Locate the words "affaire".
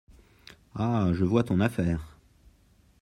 1.59-2.17